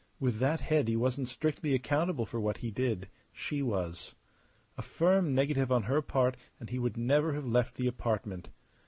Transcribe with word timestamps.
With 0.19 0.39
that 0.39 0.61
head 0.61 0.87
he 0.87 0.95
wasn't 0.95 1.27
strictly 1.29 1.75
accountable 1.75 2.25
for 2.25 2.39
what 2.39 2.57
he 2.57 2.71
did; 2.71 3.07
she 3.31 3.61
was. 3.61 4.15
A 4.75 4.81
firm 4.81 5.35
negative 5.35 5.71
on 5.71 5.83
her 5.83 6.01
part 6.01 6.35
and 6.59 6.71
he 6.71 6.79
would 6.79 6.97
never 6.97 7.33
have 7.33 7.45
left 7.45 7.75
the 7.75 7.85
apartment. 7.85 8.49